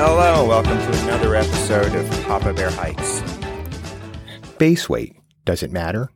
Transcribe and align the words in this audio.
Hello, 0.00 0.46
welcome 0.46 0.78
to 0.78 1.02
another 1.02 1.34
episode 1.34 1.92
of 1.96 2.08
Papa 2.22 2.52
Bear 2.52 2.70
Hikes. 2.70 3.20
Base 4.56 4.88
weight, 4.88 5.16
does 5.44 5.64
it 5.64 5.72
matter? 5.72 6.08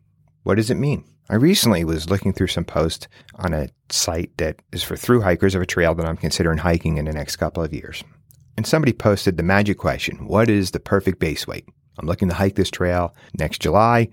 What 0.45 0.55
does 0.55 0.71
it 0.71 0.77
mean? 0.77 1.03
I 1.29 1.35
recently 1.35 1.83
was 1.83 2.09
looking 2.09 2.33
through 2.33 2.47
some 2.47 2.65
posts 2.65 3.09
on 3.35 3.53
a 3.53 3.71
site 3.91 4.37
that 4.37 4.63
is 4.71 4.85
for 4.85 4.95
through 4.95 5.23
hikers 5.23 5.57
of 5.57 5.63
a 5.63 5.67
trail 5.67 5.97
that 5.97 6.07
I'm 6.07 6.17
considering 6.17 6.59
hiking 6.59 6.97
in 6.97 7.07
the 7.07 7.13
next 7.13 7.39
couple 7.39 7.61
of 7.61 7.75
years. 7.75 8.05
And 8.57 8.65
somebody 8.65 8.93
posted 8.93 9.37
the 9.37 9.43
magic 9.43 9.79
question 9.79 10.29
What 10.29 10.49
is 10.49 10.71
the 10.71 10.79
perfect 10.79 11.19
base 11.19 11.49
weight? 11.49 11.69
I'm 11.99 12.07
looking 12.07 12.29
to 12.29 12.37
hike 12.37 12.55
this 12.55 12.71
trail 12.71 13.17
next 13.37 13.63
July. 13.63 14.11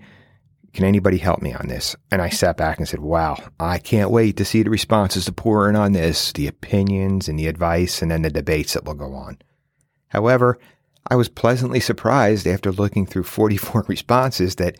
Can 0.72 0.84
anybody 0.84 1.18
help 1.18 1.42
me 1.42 1.54
on 1.54 1.68
this? 1.68 1.94
And 2.10 2.20
I 2.20 2.28
sat 2.30 2.56
back 2.56 2.78
and 2.78 2.88
said, 2.88 2.98
Wow, 2.98 3.36
I 3.60 3.78
can't 3.78 4.10
wait 4.10 4.36
to 4.38 4.44
see 4.44 4.64
the 4.64 4.70
responses 4.70 5.26
to 5.26 5.32
pour 5.32 5.68
in 5.68 5.76
on 5.76 5.92
this, 5.92 6.32
the 6.32 6.48
opinions 6.48 7.28
and 7.28 7.38
the 7.38 7.46
advice, 7.46 8.02
and 8.02 8.10
then 8.10 8.22
the 8.22 8.30
debates 8.30 8.72
that 8.72 8.84
will 8.84 8.94
go 8.94 9.14
on. 9.14 9.38
However, 10.10 10.58
I 11.10 11.16
was 11.16 11.28
pleasantly 11.28 11.80
surprised 11.80 12.46
after 12.46 12.70
looking 12.70 13.06
through 13.06 13.24
44 13.24 13.84
responses 13.88 14.56
that 14.56 14.76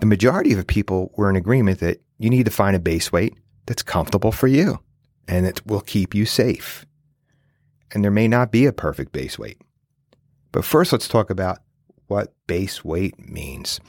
the 0.00 0.06
majority 0.06 0.52
of 0.52 0.66
people 0.66 1.12
were 1.16 1.28
in 1.28 1.36
agreement 1.36 1.80
that 1.80 2.00
you 2.18 2.30
need 2.30 2.44
to 2.46 2.50
find 2.50 2.74
a 2.74 2.80
base 2.80 3.12
weight 3.12 3.34
that's 3.66 3.82
comfortable 3.82 4.32
for 4.32 4.46
you 4.46 4.80
and 5.26 5.44
that 5.44 5.64
will 5.66 5.80
keep 5.80 6.14
you 6.14 6.24
safe. 6.24 6.86
And 7.92 8.02
there 8.02 8.10
may 8.10 8.28
not 8.28 8.50
be 8.50 8.66
a 8.66 8.72
perfect 8.72 9.12
base 9.12 9.38
weight. 9.38 9.60
But 10.52 10.64
first, 10.64 10.92
let's 10.92 11.08
talk 11.08 11.30
about 11.30 11.58
what 12.06 12.34
base 12.46 12.84
weight 12.84 13.18
means. 13.18 13.80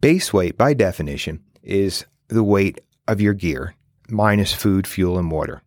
Base 0.00 0.32
weight, 0.32 0.56
by 0.56 0.74
definition, 0.74 1.42
is 1.62 2.06
the 2.28 2.44
weight 2.44 2.80
of 3.06 3.20
your 3.20 3.34
gear 3.34 3.74
minus 4.08 4.52
food, 4.52 4.86
fuel, 4.86 5.18
and 5.18 5.30
water. 5.30 5.62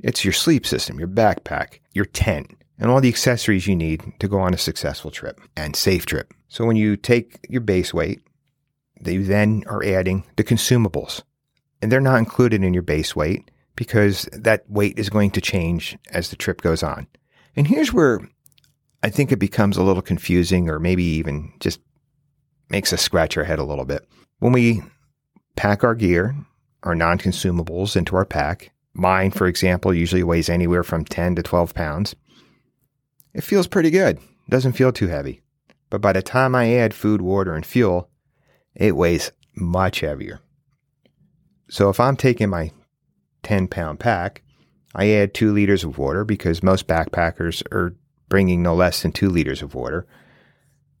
It's 0.00 0.24
your 0.24 0.32
sleep 0.32 0.66
system, 0.66 0.98
your 0.98 1.08
backpack, 1.08 1.80
your 1.92 2.04
tent, 2.06 2.56
and 2.78 2.90
all 2.90 3.00
the 3.00 3.08
accessories 3.08 3.66
you 3.66 3.76
need 3.76 4.02
to 4.18 4.28
go 4.28 4.38
on 4.38 4.54
a 4.54 4.58
successful 4.58 5.10
trip 5.10 5.40
and 5.56 5.76
safe 5.76 6.06
trip. 6.06 6.34
So 6.48 6.64
when 6.64 6.76
you 6.76 6.96
take 6.96 7.46
your 7.48 7.60
base 7.60 7.92
weight 7.94 8.20
they 9.00 9.18
then 9.18 9.64
are 9.66 9.84
adding 9.84 10.24
the 10.36 10.44
consumables, 10.44 11.22
and 11.82 11.90
they're 11.90 12.00
not 12.00 12.18
included 12.18 12.64
in 12.64 12.74
your 12.74 12.82
base 12.82 13.14
weight 13.14 13.50
because 13.76 14.28
that 14.32 14.68
weight 14.68 14.98
is 14.98 15.10
going 15.10 15.30
to 15.32 15.40
change 15.40 15.98
as 16.10 16.30
the 16.30 16.36
trip 16.36 16.62
goes 16.62 16.82
on. 16.82 17.06
And 17.56 17.66
here's 17.66 17.92
where 17.92 18.20
I 19.02 19.10
think 19.10 19.30
it 19.30 19.38
becomes 19.38 19.76
a 19.76 19.82
little 19.82 20.02
confusing 20.02 20.68
or 20.68 20.78
maybe 20.78 21.04
even 21.04 21.52
just 21.60 21.80
makes 22.70 22.92
us 22.92 23.02
scratch 23.02 23.36
our 23.36 23.44
head 23.44 23.58
a 23.58 23.64
little 23.64 23.84
bit. 23.84 24.06
When 24.38 24.52
we 24.52 24.82
pack 25.56 25.84
our 25.84 25.94
gear, 25.94 26.34
our 26.82 26.94
non 26.94 27.18
consumables 27.18 27.96
into 27.96 28.16
our 28.16 28.24
pack, 28.24 28.72
mine, 28.94 29.30
for 29.30 29.46
example, 29.46 29.92
usually 29.92 30.22
weighs 30.22 30.48
anywhere 30.48 30.84
from 30.84 31.04
10 31.04 31.36
to 31.36 31.42
12 31.42 31.74
pounds. 31.74 32.14
It 33.34 33.42
feels 33.44 33.66
pretty 33.66 33.90
good, 33.90 34.20
doesn't 34.48 34.74
feel 34.74 34.92
too 34.92 35.08
heavy. 35.08 35.42
But 35.90 36.00
by 36.00 36.12
the 36.12 36.22
time 36.22 36.54
I 36.54 36.72
add 36.72 36.94
food, 36.94 37.20
water, 37.20 37.54
and 37.54 37.66
fuel, 37.66 38.08
it 38.74 38.96
weighs 38.96 39.32
much 39.54 40.00
heavier. 40.00 40.40
So 41.68 41.88
if 41.88 41.98
I'm 41.98 42.16
taking 42.16 42.48
my 42.48 42.70
10 43.42 43.68
pound 43.68 44.00
pack, 44.00 44.42
I 44.94 45.10
add 45.10 45.34
two 45.34 45.52
liters 45.52 45.82
of 45.84 45.98
water 45.98 46.24
because 46.24 46.62
most 46.62 46.86
backpackers 46.86 47.62
are 47.72 47.96
bringing 48.28 48.62
no 48.62 48.74
less 48.74 49.02
than 49.02 49.12
two 49.12 49.28
liters 49.28 49.62
of 49.62 49.74
water. 49.74 50.06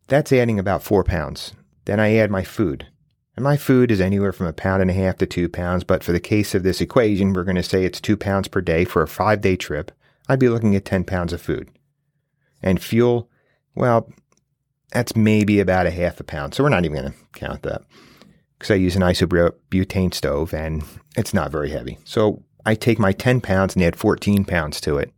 That's 0.08 0.32
adding 0.32 0.58
about 0.58 0.82
four 0.82 1.04
pounds. 1.04 1.54
Then 1.84 2.00
I 2.00 2.16
add 2.16 2.30
my 2.30 2.42
food. 2.42 2.88
And 3.36 3.44
my 3.44 3.56
food 3.56 3.90
is 3.90 4.00
anywhere 4.00 4.32
from 4.32 4.46
a 4.46 4.52
pound 4.52 4.82
and 4.82 4.90
a 4.90 4.94
half 4.94 5.18
to 5.18 5.26
two 5.26 5.48
pounds, 5.48 5.82
but 5.82 6.04
for 6.04 6.12
the 6.12 6.20
case 6.20 6.54
of 6.54 6.62
this 6.62 6.80
equation, 6.80 7.32
we're 7.32 7.44
going 7.44 7.56
to 7.56 7.62
say 7.62 7.84
it's 7.84 8.00
two 8.00 8.16
pounds 8.16 8.48
per 8.48 8.60
day 8.60 8.84
for 8.84 9.02
a 9.02 9.08
five 9.08 9.40
day 9.40 9.56
trip. 9.56 9.90
I'd 10.28 10.38
be 10.38 10.48
looking 10.48 10.76
at 10.76 10.84
10 10.84 11.04
pounds 11.04 11.32
of 11.32 11.42
food. 11.42 11.68
And 12.64 12.82
fuel, 12.82 13.30
well, 13.76 14.10
that's 14.90 15.14
maybe 15.14 15.60
about 15.60 15.86
a 15.86 15.90
half 15.90 16.18
a 16.18 16.24
pound. 16.24 16.54
So 16.54 16.64
we're 16.64 16.70
not 16.70 16.84
even 16.84 16.98
going 16.98 17.12
to 17.12 17.18
count 17.38 17.62
that 17.62 17.82
because 18.58 18.70
I 18.70 18.76
use 18.76 18.96
an 18.96 19.02
isobutane 19.02 20.14
stove 20.14 20.54
and 20.54 20.82
it's 21.16 21.34
not 21.34 21.52
very 21.52 21.70
heavy. 21.70 21.98
So 22.04 22.42
I 22.64 22.74
take 22.74 22.98
my 22.98 23.12
10 23.12 23.42
pounds 23.42 23.76
and 23.76 23.84
add 23.84 23.96
14 23.96 24.44
pounds 24.46 24.80
to 24.80 24.96
it. 24.96 25.12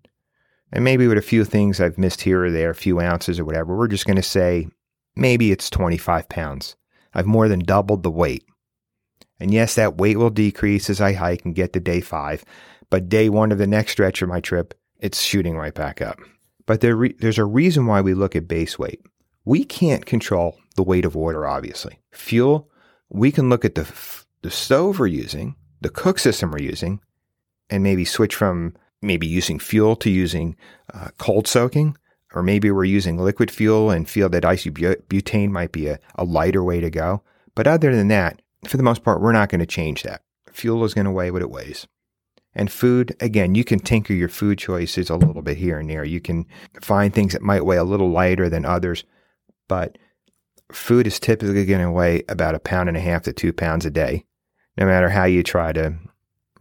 And 0.73 0.83
maybe 0.83 1.07
with 1.07 1.19
a 1.19 1.23
few 1.23 1.45
things 1.45 1.81
I've 1.81 1.97
missed 1.99 2.23
here 2.23 2.45
or 2.45 2.51
there, 2.51 2.71
a 2.71 2.75
few 2.75 3.01
ounces 3.01 3.39
or 3.39 3.45
whatever, 3.45 3.77
we're 3.77 3.87
just 3.87 4.07
going 4.07 4.17
to 4.17 4.23
say 4.23 4.67
maybe 5.15 5.53
it's 5.53 5.71
25 5.71 6.29
pounds. 6.29 6.75
I've 7.15 7.27
more 7.27 7.49
than 7.49 7.61
doubled 7.61 8.03
the 8.03 8.11
weight. 8.11 8.45
And 9.39 9.55
yes, 9.55 9.77
that 9.77 9.99
weight 9.99 10.17
will 10.17 10.31
decrease 10.31 10.91
as 10.91 11.01
I 11.01 11.13
hike 11.13 11.45
and 11.45 11.55
get 11.55 11.73
to 11.75 11.81
day 11.81 12.01
five. 12.01 12.45
But 12.91 13.09
day 13.09 13.29
one 13.29 13.53
of 13.53 13.59
the 13.59 13.67
next 13.67 13.93
stretch 13.93 14.23
of 14.23 14.29
my 14.29 14.41
trip, 14.41 14.75
it's 14.99 15.21
shooting 15.21 15.57
right 15.57 15.75
back 15.75 16.03
up. 16.03 16.19
But 16.67 16.81
there 16.81 16.97
re- 16.97 17.17
there's 17.19 17.39
a 17.39 17.45
reason 17.45 17.87
why 17.87 18.01
we 18.01 18.15
look 18.15 18.37
at 18.37 18.49
base 18.49 18.79
weight. 18.79 19.01
We 19.45 19.65
can't 19.65 20.05
control 20.05 20.59
the 20.75 20.83
weight 20.83 21.05
of 21.05 21.15
water, 21.15 21.47
obviously. 21.47 22.01
Fuel, 22.13 22.69
we 23.09 23.31
can 23.31 23.49
look 23.49 23.65
at 23.65 23.77
the, 23.77 23.91
the 24.43 24.51
stove 24.51 24.99
we're 24.99 25.07
using, 25.07 25.55
the 25.81 25.89
cook 25.89 26.19
system 26.19 26.51
we're 26.51 26.59
using, 26.59 27.01
and 27.71 27.83
maybe 27.83 28.05
switch 28.05 28.35
from 28.35 28.75
maybe 29.03 29.27
using 29.27 29.59
fuel 29.59 29.95
to 29.97 30.11
using 30.11 30.57
uh, 30.93 31.09
cold 31.19 31.47
soaking, 31.47 31.97
or 32.35 32.43
maybe 32.43 32.71
we're 32.71 32.85
using 32.85 33.19
liquid 33.19 33.51
fuel 33.51 33.91
and 33.91 34.09
feel 34.09 34.29
that 34.29 34.43
isobutane 34.43 35.51
might 35.51 35.73
be 35.73 35.87
a, 35.87 35.99
a 36.17 36.25
lighter 36.25 36.65
way 36.65 36.81
to 36.81 36.91
go. 36.91 37.23
But 37.55 37.67
other 37.67 37.95
than 37.95 38.09
that, 38.09 38.43
for 38.67 38.77
the 38.77 38.83
most 38.83 39.05
part, 39.05 39.21
we're 39.21 39.33
not 39.33 39.49
going 39.49 39.61
to 39.61 39.67
change 39.67 40.03
that. 40.03 40.23
Fuel 40.51 40.85
is 40.85 40.95
going 40.95 41.05
to 41.05 41.11
weigh 41.11 41.31
what 41.31 41.43
it 41.43 41.51
weighs. 41.51 41.87
And 42.57 42.73
food, 42.73 43.15
again, 43.21 43.55
you 43.55 43.63
can 43.63 43.79
tinker 43.79 44.15
your 44.15 44.29
food 44.29 44.59
choices 44.59 45.11
a 45.11 45.17
little 45.17 45.43
bit 45.43 45.59
here 45.59 45.79
and 45.79 45.89
there. 45.89 46.05
You 46.05 46.21
can 46.21 46.47
find 46.83 47.15
things 47.15 47.35
that 47.35 47.43
might 47.43 47.65
weigh 47.65 47.77
a 47.77 47.85
little 47.85 48.11
lighter 48.11 48.49
than 48.49 48.65
others 48.65 49.05
but 49.69 49.99
food 50.73 51.07
is 51.07 51.21
typically 51.21 51.65
going 51.65 51.83
to 51.83 51.91
weigh 51.91 52.25
about 52.29 52.55
a 52.55 52.61
pound 52.61 52.89
and 52.89 52.97
a 52.97 53.01
half 53.01 53.23
to 53.23 53.33
two 53.33 53.53
pounds 53.53 53.87
a 53.87 53.91
day, 53.91 54.25
no 54.77 54.87
matter 54.87 55.09
how 55.09 55.25
you 55.25 55.43
try 55.43 55.73
to 55.73 55.95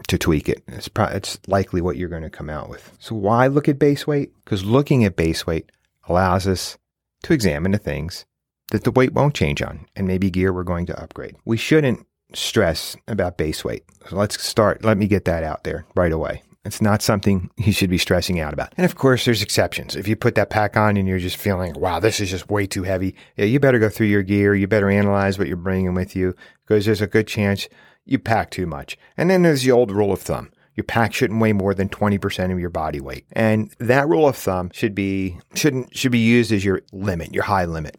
to 0.09 0.17
tweak 0.17 0.50
it. 0.50 0.61
It's 0.67 0.89
pro- 0.89 1.05
it's 1.05 1.39
likely 1.47 1.79
what 1.79 1.95
you're 1.95 2.09
going 2.09 2.23
to 2.23 2.29
come 2.29 2.50
out 2.50 2.69
with. 2.69 2.91
So 3.00 3.16
why 3.16 3.47
look 3.47 3.69
at 3.69 3.79
base 3.79 4.05
weight? 4.05 4.34
Because 4.44 4.66
looking 4.66 5.05
at 5.05 5.16
base 5.16 5.47
weight 5.47 5.72
allows 6.09 6.47
us 6.47 6.78
to 7.23 7.34
examine 7.34 7.72
the 7.72 7.78
things 7.78 8.25
that 8.72 8.84
the 8.84 8.91
weight 8.91 9.13
won't 9.13 9.35
change 9.35 9.61
on, 9.61 9.85
and 9.95 10.05
maybe 10.05 10.29
gear 10.29 10.51
we're 10.51 10.63
going 10.63 10.85
to 10.88 11.01
upgrade. 11.01 11.38
We 11.45 11.55
shouldn't 11.55 12.05
stress 12.35 12.96
about 13.07 13.38
base 13.38 13.63
weight. 13.63 13.84
So 14.09 14.16
let's 14.16 14.41
start. 14.44 14.84
Let 14.84 14.97
me 14.97 15.07
get 15.07 15.25
that 15.25 15.44
out 15.44 15.63
there 15.63 15.85
right 15.96 16.12
away. 16.12 16.44
It's 16.66 16.81
not 16.81 17.03
something 17.03 17.51
you 17.57 17.72
should 17.72 17.91
be 17.91 18.00
stressing 18.00 18.40
out 18.40 18.51
about. 18.51 18.73
And 18.75 18.85
of 18.85 18.96
course, 18.96 19.23
there's 19.23 19.44
exceptions. 19.44 19.96
If 19.96 20.07
you 20.07 20.16
put 20.16 20.34
that 20.35 20.50
pack 20.50 20.75
on 20.75 20.97
and 20.97 21.07
you're 21.07 21.19
just 21.19 21.38
feeling, 21.38 21.73
wow, 21.73 22.00
this 22.00 22.19
is 22.19 22.31
just 22.31 22.50
way 22.50 22.66
too 22.66 22.84
heavy, 22.84 23.16
yeah, 23.38 23.46
you 23.46 23.59
better 23.59 23.78
go 23.78 23.90
through 23.90 24.07
your 24.07 24.23
gear. 24.23 24.56
You 24.56 24.68
better 24.68 24.90
analyze 24.90 25.38
what 25.38 25.47
you're 25.47 25.57
bringing 25.57 25.94
with 25.94 26.16
you 26.16 26.35
because 26.66 26.85
there's 26.85 27.01
a 27.01 27.07
good 27.07 27.28
chance 27.28 27.69
you 28.03 28.18
pack 28.18 28.50
too 28.50 28.66
much. 28.66 28.97
And 29.16 29.29
then 29.29 29.44
there's 29.44 29.62
the 29.62 29.72
old 29.72 29.91
rule 29.91 30.12
of 30.12 30.22
thumb. 30.22 30.52
Your 30.75 30.84
pack 30.84 31.13
shouldn't 31.13 31.40
weigh 31.40 31.53
more 31.53 31.73
than 31.73 31.88
20% 31.88 32.52
of 32.52 32.59
your 32.59 32.69
body 32.69 33.00
weight. 33.00 33.25
And 33.31 33.73
that 33.79 34.09
rule 34.09 34.28
of 34.28 34.35
thumb 34.35 34.72
should 34.73 34.94
be 34.94 35.40
shouldn't 35.53 35.96
should 35.96 36.12
be 36.12 36.19
used 36.19 36.52
as 36.52 36.66
your 36.66 36.81
limit, 36.91 37.34
your 37.34 37.44
high 37.44 37.66
limit. 37.66 37.96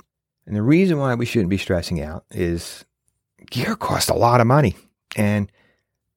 And 0.46 0.54
the 0.54 0.62
reason 0.62 0.98
why 0.98 1.14
we 1.14 1.24
shouldn't 1.24 1.50
be 1.50 1.56
stressing 1.56 2.02
out 2.02 2.24
is 2.30 2.84
gear 3.50 3.76
costs 3.76 4.10
a 4.10 4.14
lot 4.14 4.40
of 4.40 4.46
money. 4.46 4.76
And 5.14 5.50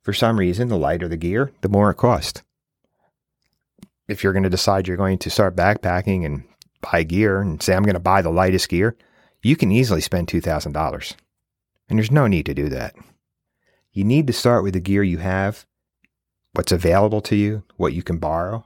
for 0.01 0.13
some 0.13 0.39
reason, 0.39 0.67
the 0.67 0.77
lighter 0.77 1.07
the 1.07 1.17
gear, 1.17 1.51
the 1.61 1.69
more 1.69 1.91
it 1.91 1.95
costs. 1.95 2.43
If 4.07 4.23
you're 4.23 4.33
going 4.33 4.43
to 4.43 4.49
decide 4.49 4.87
you're 4.87 4.97
going 4.97 5.19
to 5.19 5.29
start 5.29 5.55
backpacking 5.55 6.25
and 6.25 6.43
buy 6.81 7.03
gear 7.03 7.41
and 7.41 7.61
say, 7.61 7.75
I'm 7.75 7.83
going 7.83 7.93
to 7.93 7.99
buy 7.99 8.21
the 8.21 8.31
lightest 8.31 8.69
gear, 8.69 8.95
you 9.41 9.55
can 9.55 9.71
easily 9.71 10.01
spend 10.01 10.27
$2,000. 10.27 11.15
And 11.87 11.99
there's 11.99 12.11
no 12.11 12.27
need 12.27 12.45
to 12.47 12.53
do 12.53 12.69
that. 12.69 12.95
You 13.91 14.03
need 14.03 14.27
to 14.27 14.33
start 14.33 14.63
with 14.63 14.73
the 14.73 14.79
gear 14.79 15.03
you 15.03 15.17
have, 15.17 15.65
what's 16.53 16.71
available 16.71 17.21
to 17.21 17.35
you, 17.35 17.63
what 17.77 17.93
you 17.93 18.03
can 18.03 18.17
borrow, 18.17 18.65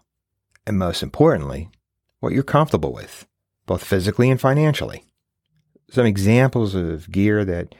and 0.65 0.77
most 0.77 1.03
importantly, 1.03 1.69
what 2.19 2.33
you're 2.33 2.43
comfortable 2.43 2.93
with, 2.93 3.25
both 3.65 3.83
physically 3.83 4.29
and 4.29 4.39
financially. 4.39 5.03
Some 5.89 6.05
examples 6.05 6.75
of 6.75 7.11
gear 7.11 7.45
that 7.45 7.75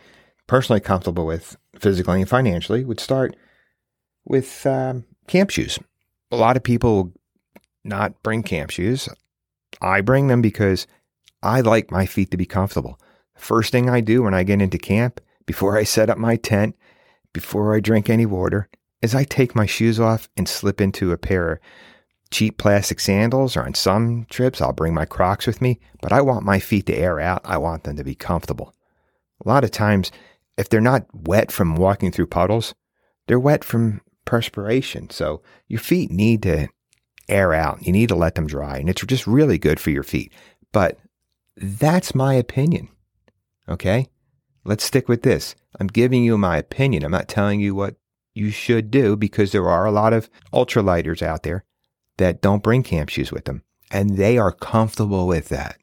personally 0.54 0.80
comfortable 0.80 1.26
with 1.26 1.58
physically 1.80 2.22
and 2.22 2.30
financially 2.30 2.86
would 2.86 3.00
start 3.00 3.36
with 4.24 4.68
um, 4.68 5.04
camp 5.26 5.50
shoes. 5.50 5.80
A 6.30 6.36
lot 6.36 6.56
of 6.56 6.62
people 6.62 7.12
not 7.84 8.22
bring 8.22 8.44
camp 8.44 8.70
shoes. 8.70 9.10
I 9.82 10.02
bring 10.02 10.28
them 10.28 10.44
because 10.44 10.86
I 11.42 11.62
like 11.62 11.90
my 11.90 12.06
feet 12.06 12.30
to 12.30 12.38
be 12.38 12.46
comfortable. 12.46 13.00
First 13.36 13.72
thing 13.72 13.90
I 13.90 14.00
do 14.00 14.22
when 14.22 14.36
I 14.36 14.44
get 14.44 14.62
into 14.62 14.78
camp, 14.78 15.20
before 15.48 15.76
I 15.76 15.86
set 15.86 16.12
up 16.12 16.20
my 16.20 16.36
tent, 16.36 16.76
before 17.34 17.76
I 17.76 17.80
drink 17.80 18.08
any 18.08 18.28
water, 18.28 18.70
is 19.02 19.16
I 19.16 19.24
take 19.24 19.56
my 19.56 19.66
shoes 19.66 20.00
off 20.00 20.30
and 20.38 20.48
slip 20.48 20.80
into 20.80 21.12
a 21.12 21.18
pair 21.18 21.54
of 21.54 21.60
cheap 22.30 22.60
plastic 22.60 23.00
sandals, 23.00 23.58
or 23.58 23.64
on 23.64 23.74
some 23.74 24.28
trips, 24.30 24.62
I'll 24.62 24.72
bring 24.72 24.94
my 24.94 25.06
Crocs 25.06 25.48
with 25.48 25.64
me, 25.64 25.80
but 26.00 26.12
I 26.12 26.22
want 26.22 26.46
my 26.46 26.60
feet 26.60 26.86
to 26.86 26.96
air 26.96 27.20
out. 27.20 27.42
I 27.44 27.58
want 27.58 27.86
them 27.86 27.98
to 27.98 28.04
be 28.04 28.14
comfortable. 28.14 28.76
A 29.44 29.50
lot 29.50 29.64
of 29.64 29.72
times, 29.72 30.12
if 30.58 30.70
they're 30.70 30.82
not 30.82 31.06
wet 31.14 31.52
from 31.52 31.76
walking 31.76 32.12
through 32.12 32.28
puddles, 32.28 32.74
they're 33.28 33.40
wet 33.40 33.64
from 33.64 34.02
perspiration. 34.26 35.10
So 35.10 35.42
your 35.68 35.80
feet 35.80 36.12
need 36.12 36.44
to 36.44 36.68
air 37.30 37.54
out. 37.54 37.86
You 37.86 37.92
need 37.92 38.10
to 38.10 38.16
let 38.16 38.36
them 38.36 38.48
dry. 38.48 38.78
And 38.78 38.90
it's 38.90 39.04
just 39.06 39.28
really 39.28 39.58
good 39.58 39.80
for 39.80 39.90
your 39.90 40.04
feet. 40.04 40.32
But 40.72 40.98
that's 41.56 42.16
my 42.16 42.34
opinion. 42.34 42.90
Okay? 43.68 44.10
Let's 44.66 44.84
stick 44.84 45.08
with 45.08 45.24
this. 45.24 45.56
I'm 45.80 45.88
giving 45.88 46.24
you 46.24 46.38
my 46.38 46.58
opinion. 46.58 47.04
I'm 47.04 47.12
not 47.12 47.28
telling 47.28 47.60
you 47.60 47.76
what 47.76 47.96
you 48.34 48.50
should 48.50 48.92
do 48.92 49.16
because 49.16 49.52
there 49.52 49.70
are 49.70 49.86
a 49.86 49.92
lot 49.92 50.14
of 50.14 50.30
ultralighters 50.54 51.22
out 51.22 51.44
there 51.44 51.64
that 52.18 52.42
don't 52.42 52.64
bring 52.64 52.84
camp 52.84 53.10
shoes 53.10 53.32
with 53.32 53.46
them 53.46 53.64
and 53.92 54.18
they 54.18 54.38
are 54.38 54.52
comfortable 54.52 55.28
with 55.28 55.50
that. 55.50 55.78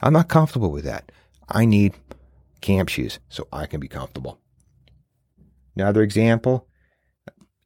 I'm 0.00 0.12
not 0.12 0.28
comfortable 0.28 0.70
with 0.70 0.84
that. 0.84 1.10
I 1.48 1.64
need 1.64 1.94
camp 2.60 2.88
shoes 2.88 3.18
so 3.28 3.46
I 3.52 3.66
can 3.66 3.80
be 3.80 3.88
comfortable. 3.88 4.40
Another 5.74 6.02
example 6.02 6.68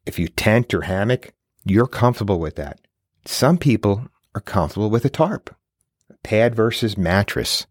if 0.05 0.17
you 0.17 0.27
tent 0.27 0.73
or 0.73 0.81
hammock, 0.81 1.33
you're 1.63 1.87
comfortable 1.87 2.39
with 2.39 2.55
that. 2.55 2.79
Some 3.25 3.57
people 3.57 4.07
are 4.33 4.41
comfortable 4.41 4.89
with 4.89 5.05
a 5.05 5.09
tarp, 5.09 5.55
pad 6.23 6.55
versus 6.55 6.97
mattress. 6.97 7.67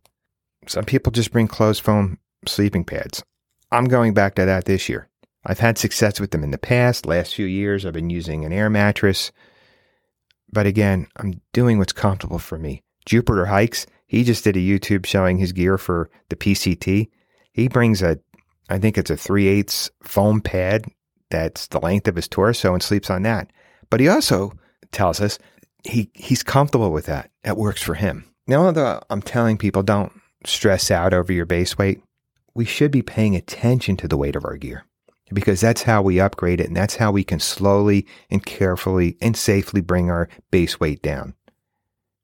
Some 0.67 0.85
people 0.85 1.11
just 1.11 1.33
bring 1.33 1.49
closed 1.49 1.83
foam 1.83 2.19
sleeping 2.47 2.85
pads. 2.85 3.25
I'm 3.73 3.87
going 3.87 4.15
back 4.15 4.35
to 4.37 4.45
that 4.45 4.65
this 4.65 4.89
year. 4.89 5.09
I've 5.45 5.59
had 5.59 5.79
success 5.79 6.21
with 6.21 6.31
them 6.31 6.45
in 6.45 6.51
the 6.51 6.59
past. 6.59 7.07
Last 7.07 7.35
few 7.35 7.47
years, 7.47 7.85
I've 7.87 7.95
been 7.95 8.11
using 8.11 8.45
an 8.45 8.53
air 8.53 8.69
mattress. 8.69 9.33
But 10.53 10.67
again, 10.67 11.07
I'm 11.17 11.41
doing 11.53 11.79
what's 11.79 11.93
comfortable 11.93 12.39
for 12.39 12.59
me. 12.59 12.83
Jupiter 13.07 13.47
Hikes, 13.47 13.87
he 14.11 14.25
just 14.25 14.43
did 14.43 14.57
a 14.57 14.59
YouTube 14.59 15.07
showing 15.07 15.39
his 15.39 15.53
gear 15.53 15.79
for 15.79 16.11
the 16.31 16.37
PCT. 16.37 17.09
He 17.53 17.69
brings 17.69 18.03
a, 18.03 18.19
I 18.69 18.81
think 18.81 18.99
it's 18.99 19.09
a 19.09 19.17
3 19.17 19.47
eighths 19.47 19.89
foam 20.03 20.41
pad 20.41 20.87
that's 21.31 21.69
the 21.69 21.79
length 21.79 22.09
of 22.09 22.17
his 22.17 22.27
torso 22.27 22.75
and 22.75 22.83
sleeps 22.83 23.09
on 23.09 23.23
that. 23.23 23.53
But 23.89 24.01
he 24.01 24.09
also 24.09 24.53
tells 24.91 25.21
us 25.21 25.39
he, 25.85 26.11
he's 26.13 26.43
comfortable 26.43 26.91
with 26.91 27.07
that. 27.07 27.31
It 27.45 27.57
works 27.57 27.83
for 27.83 27.95
him. 27.95 28.25
Now, 28.49 28.65
although 28.65 29.01
I'm 29.11 29.23
telling 29.23 29.57
people 29.57 29.85
don't 29.85 30.11
stress 30.45 30.91
out 30.91 31.15
over 31.15 31.33
your 31.33 31.47
base 31.47 31.79
weight, 31.79 32.03
we 32.53 32.65
should 32.65 32.91
be 32.91 33.03
paying 33.03 33.37
attention 33.37 33.97
to 33.99 34.09
the 34.09 34.17
weight 34.17 34.35
of 34.35 34.45
our 34.45 34.57
gear 34.57 34.87
because 35.33 35.61
that's 35.61 35.85
how 35.85 36.03
we 36.03 36.19
upgrade 36.19 36.61
it 36.61 36.67
and 36.67 36.77
that's 36.77 36.97
how 36.97 37.13
we 37.13 37.23
can 37.23 37.39
slowly 37.39 38.09
and 38.29 38.45
carefully 38.45 39.17
and 39.23 39.37
safely 39.37 39.81
bring 39.81 40.11
our 40.11 40.29
base 40.51 40.81
weight 40.81 41.01
down. 41.01 41.35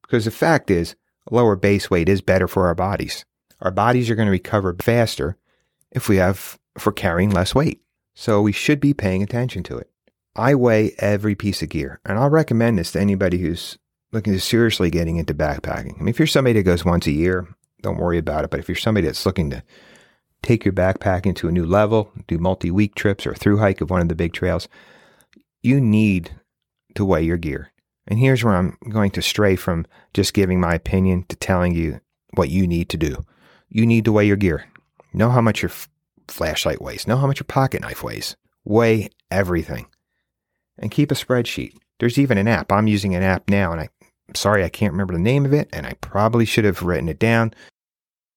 Because 0.02 0.24
the 0.24 0.32
fact 0.32 0.68
is, 0.68 0.96
lower 1.30 1.56
base 1.56 1.90
weight 1.90 2.08
is 2.08 2.20
better 2.20 2.48
for 2.48 2.66
our 2.66 2.74
bodies. 2.74 3.24
Our 3.60 3.70
bodies 3.70 4.10
are 4.10 4.14
going 4.14 4.26
to 4.26 4.32
recover 4.32 4.76
faster 4.80 5.36
if 5.90 6.08
we 6.08 6.16
have 6.16 6.58
for 6.78 6.92
carrying 6.92 7.30
less 7.30 7.54
weight. 7.54 7.80
So 8.14 8.40
we 8.42 8.52
should 8.52 8.80
be 8.80 8.94
paying 8.94 9.22
attention 9.22 9.62
to 9.64 9.78
it. 9.78 9.90
I 10.34 10.54
weigh 10.54 10.94
every 10.98 11.34
piece 11.34 11.62
of 11.62 11.70
gear, 11.70 12.00
and 12.04 12.18
I'll 12.18 12.30
recommend 12.30 12.78
this 12.78 12.92
to 12.92 13.00
anybody 13.00 13.38
who's 13.38 13.78
looking 14.12 14.32
to 14.32 14.40
seriously 14.40 14.90
getting 14.90 15.16
into 15.16 15.34
backpacking. 15.34 15.94
I 15.94 15.98
mean, 15.98 16.08
if 16.08 16.18
you're 16.18 16.26
somebody 16.26 16.54
that 16.54 16.62
goes 16.62 16.84
once 16.84 17.06
a 17.06 17.12
year, 17.12 17.48
don't 17.82 17.98
worry 17.98 18.18
about 18.18 18.44
it. 18.44 18.50
But 18.50 18.60
if 18.60 18.68
you're 18.68 18.76
somebody 18.76 19.06
that's 19.06 19.26
looking 19.26 19.50
to 19.50 19.62
take 20.42 20.64
your 20.64 20.74
backpacking 20.74 21.34
to 21.36 21.48
a 21.48 21.52
new 21.52 21.66
level, 21.66 22.12
do 22.26 22.38
multi 22.38 22.70
week 22.70 22.94
trips 22.94 23.26
or 23.26 23.34
through 23.34 23.58
hike 23.58 23.80
of 23.80 23.90
one 23.90 24.02
of 24.02 24.08
the 24.08 24.14
big 24.14 24.32
trails, 24.32 24.68
you 25.62 25.80
need 25.80 26.30
to 26.94 27.04
weigh 27.04 27.22
your 27.22 27.36
gear. 27.36 27.72
And 28.06 28.18
here's 28.18 28.44
where 28.44 28.54
I'm 28.54 28.76
going 28.88 29.10
to 29.12 29.22
stray 29.22 29.56
from 29.56 29.86
just 30.14 30.34
giving 30.34 30.60
my 30.60 30.74
opinion 30.74 31.24
to 31.28 31.36
telling 31.36 31.74
you 31.74 32.00
what 32.34 32.50
you 32.50 32.66
need 32.66 32.88
to 32.90 32.96
do. 32.96 33.24
You 33.68 33.86
need 33.86 34.04
to 34.04 34.12
weigh 34.12 34.26
your 34.26 34.36
gear. 34.36 34.66
Know 35.12 35.30
how 35.30 35.40
much 35.40 35.62
your 35.62 35.70
f- 35.70 35.88
flashlight 36.28 36.80
weighs. 36.80 37.06
Know 37.06 37.16
how 37.16 37.26
much 37.26 37.40
your 37.40 37.46
pocket 37.46 37.80
knife 37.80 38.02
weighs. 38.02 38.36
Weigh 38.64 39.08
everything. 39.30 39.86
And 40.78 40.90
keep 40.90 41.10
a 41.10 41.14
spreadsheet. 41.14 41.74
There's 41.98 42.18
even 42.18 42.38
an 42.38 42.48
app. 42.48 42.70
I'm 42.70 42.86
using 42.86 43.14
an 43.14 43.22
app 43.22 43.48
now, 43.48 43.72
and 43.72 43.80
I, 43.80 43.88
I'm 44.28 44.34
sorry 44.34 44.62
I 44.62 44.68
can't 44.68 44.92
remember 44.92 45.14
the 45.14 45.20
name 45.20 45.46
of 45.46 45.52
it, 45.52 45.68
and 45.72 45.86
I 45.86 45.94
probably 45.94 46.44
should 46.44 46.64
have 46.64 46.82
written 46.82 47.08
it 47.08 47.18
down 47.18 47.54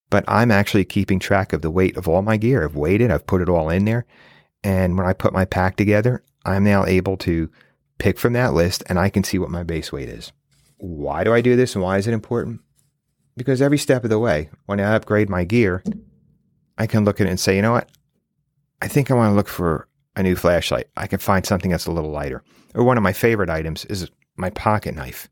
but 0.09 0.23
I'm 0.27 0.51
actually 0.51 0.85
keeping 0.85 1.19
track 1.19 1.53
of 1.53 1.61
the 1.61 1.71
weight 1.71 1.95
of 1.97 2.07
all 2.07 2.21
my 2.21 2.37
gear. 2.37 2.63
I've 2.63 2.75
weighed 2.75 3.01
it, 3.01 3.11
I've 3.11 3.27
put 3.27 3.41
it 3.41 3.49
all 3.49 3.69
in 3.69 3.85
there. 3.85 4.05
And 4.63 4.97
when 4.97 5.07
I 5.07 5.13
put 5.13 5.33
my 5.33 5.45
pack 5.45 5.75
together, 5.75 6.23
I'm 6.45 6.63
now 6.63 6.85
able 6.85 7.17
to 7.17 7.49
pick 7.99 8.17
from 8.17 8.33
that 8.33 8.53
list 8.53 8.83
and 8.87 8.97
I 8.97 9.09
can 9.09 9.23
see 9.23 9.37
what 9.37 9.51
my 9.51 9.63
base 9.63 9.91
weight 9.91 10.09
is. 10.09 10.31
Why 10.77 11.23
do 11.23 11.33
I 11.33 11.41
do 11.41 11.55
this 11.55 11.75
and 11.75 11.83
why 11.83 11.97
is 11.97 12.07
it 12.07 12.13
important? 12.13 12.61
Because 13.37 13.61
every 13.61 13.77
step 13.77 14.03
of 14.03 14.09
the 14.09 14.19
way, 14.19 14.49
when 14.65 14.79
I 14.79 14.95
upgrade 14.95 15.29
my 15.29 15.43
gear, 15.43 15.83
I 16.77 16.87
can 16.87 17.05
look 17.05 17.21
at 17.21 17.27
it 17.27 17.29
and 17.29 17.39
say, 17.39 17.55
you 17.55 17.61
know 17.61 17.73
what? 17.73 17.89
I 18.81 18.87
think 18.87 19.11
I 19.11 19.13
want 19.13 19.31
to 19.31 19.35
look 19.35 19.49
for 19.49 19.87
a 20.15 20.23
new 20.23 20.35
flashlight. 20.35 20.87
I 20.97 21.07
can 21.07 21.19
find 21.19 21.45
something 21.45 21.69
that's 21.69 21.85
a 21.85 21.91
little 21.91 22.11
lighter. 22.11 22.43
Or 22.73 22.83
one 22.83 22.97
of 22.97 23.03
my 23.03 23.13
favorite 23.13 23.49
items 23.49 23.85
is 23.85 24.09
my 24.35 24.49
pocket 24.49 24.95
knife. 24.95 25.29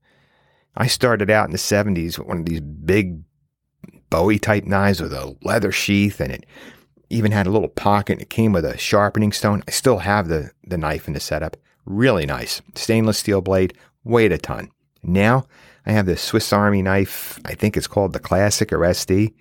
I 0.75 0.87
started 0.87 1.31
out 1.31 1.45
in 1.45 1.51
the 1.51 1.57
70s 1.57 2.19
with 2.19 2.27
one 2.27 2.39
of 2.39 2.45
these 2.45 2.61
big 2.61 3.21
Bowie 4.09 4.39
type 4.39 4.63
knives 4.63 5.01
with 5.01 5.11
a 5.11 5.35
leather 5.41 5.71
sheath 5.71 6.21
and 6.21 6.31
it 6.31 6.45
even 7.09 7.31
had 7.31 7.47
a 7.47 7.49
little 7.49 7.67
pocket. 7.67 8.13
And 8.13 8.21
it 8.21 8.29
came 8.29 8.53
with 8.53 8.65
a 8.65 8.77
sharpening 8.77 9.31
stone. 9.31 9.63
I 9.67 9.71
still 9.71 9.99
have 9.99 10.27
the, 10.27 10.51
the 10.65 10.77
knife 10.77 11.07
in 11.07 11.13
the 11.13 11.19
setup. 11.19 11.57
Really 11.88 12.25
nice. 12.25 12.62
Stainless 12.75 13.18
steel 13.18 13.39
blade, 13.39 13.74
weighed 14.04 14.34
a 14.34 14.38
ton. 14.38 14.69
Now 15.04 15.45
I 15.86 15.94
have 15.94 16.06
this 16.06 16.22
Swiss 16.22 16.51
Army 16.51 16.81
knife. 16.81 17.39
I 17.45 17.54
think 17.54 17.78
it's 17.78 17.88
called 17.88 18.12
the 18.12 18.19
Classic 18.19 18.74
or 18.74 18.80
SD, 18.80 19.34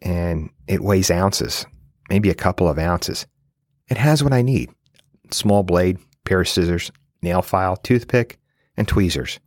and 0.00 0.48
it 0.66 0.80
weighs 0.80 1.10
ounces, 1.10 1.66
maybe 2.08 2.30
a 2.30 2.34
couple 2.34 2.68
of 2.70 2.78
ounces. 2.78 3.26
It 3.88 3.98
has 3.98 4.24
what 4.24 4.32
I 4.32 4.40
need 4.40 4.70
small 5.30 5.62
blade, 5.62 5.98
pair 6.24 6.40
of 6.40 6.48
scissors, 6.48 6.90
nail 7.20 7.42
file, 7.42 7.76
toothpick, 7.76 8.38
and 8.78 8.88
tweezers. 8.88 9.38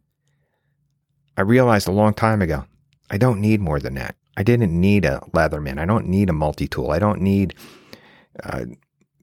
I 1.38 1.42
realized 1.42 1.88
a 1.88 1.92
long 1.92 2.14
time 2.14 2.44
ago 2.44 2.66
I 3.10 3.18
don't 3.18 3.42
need 3.42 3.62
more 3.62 3.80
than 3.80 3.96
that. 3.96 4.16
I 4.38 4.44
didn't 4.44 4.80
need 4.80 5.06
a 5.06 5.22
Leatherman. 5.34 5.80
I 5.80 5.86
don't 5.86 6.06
need 6.06 6.30
a 6.30 6.34
multi 6.34 6.68
tool. 6.68 6.92
I 6.92 7.00
don't 7.00 7.20
need 7.20 7.56
uh, 8.44 8.66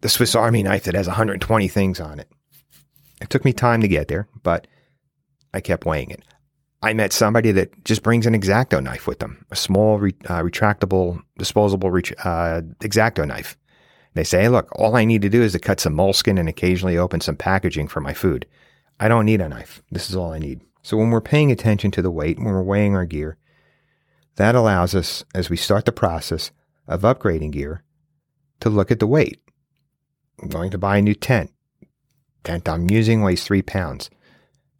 the 0.01 0.09
Swiss 0.09 0.35
Army 0.35 0.65
knife 0.65 0.83
that 0.83 0.97
has 0.97 1.07
120 1.07 1.69
things 1.69 2.01
on 2.01 2.19
it. 2.19 2.29
It 3.21 3.31
took 3.31 3.45
me 3.45 3.53
time 3.53 3.81
to 3.81 3.89
get 3.89 4.09
there, 4.09 4.29
but 4.43 4.67
I 5.53 5.61
kept 5.61 5.87
weighing 5.87 6.11
it. 6.11 6.23
I 6.81 6.93
met 6.93 7.13
somebody 7.13 7.51
that 7.53 7.85
just 7.85 8.05
brings 8.05 8.27
an 8.27 8.35
exacto 8.35 8.83
knife 8.83 9.09
with 9.09 9.19
them, 9.19 9.45
a 9.51 9.57
small 9.57 9.99
re- 9.99 10.15
uh, 10.27 10.43
retractable, 10.43 11.21
disposable 11.37 11.91
re- 11.91 12.03
uh, 12.25 12.63
exacto 12.81 13.27
knife. 13.27 13.57
They 14.15 14.25
say, 14.25 14.49
look, 14.49 14.69
all 14.73 14.97
I 14.97 15.05
need 15.05 15.23
to 15.23 15.29
do 15.29 15.43
is 15.43 15.53
to 15.53 15.59
cut 15.59 15.81
some 15.81 15.95
moleskin 15.95 16.39
and 16.39 16.49
occasionally 16.49 16.97
open 16.97 17.21
some 17.21 17.37
packaging 17.37 17.89
for 17.89 18.01
my 18.01 18.15
food. 18.15 18.47
I 19.01 19.09
don't 19.09 19.27
need 19.27 19.41
a 19.41 19.49
knife. 19.49 19.83
This 19.91 20.09
is 20.09 20.17
all 20.17 20.33
I 20.33 20.39
need. 20.39 20.61
So 20.83 20.97
when 20.97 21.11
we're 21.11 21.21
paying 21.21 21.51
attention 21.51 21.91
to 21.93 22.03
the 22.03 22.11
weight, 22.11 22.39
when 22.39 22.47
we're 22.47 22.63
weighing 22.63 22.95
our 22.95 23.05
gear, 23.05 23.37
that 24.37 24.55
allows 24.55 24.95
us, 24.95 25.25
as 25.35 25.51
we 25.51 25.57
start 25.57 25.85
the 25.85 25.93
process 25.93 26.53
of 26.87 27.03
upgrading 27.03 27.53
gear, 27.53 27.83
to 28.61 28.71
look 28.71 28.91
at 28.91 29.01
the 29.01 29.07
weight. 29.07 29.41
I'm 30.41 30.49
going 30.49 30.71
to 30.71 30.79
buy 30.79 30.99
a 30.99 31.03
new 31.03 31.15
tent. 31.15 31.53
Tent 32.45 32.69
I'm 32.69 32.91
using 32.91 33.23
weighs 33.23 33.45
three 33.45 33.63
pounds. 33.63 34.11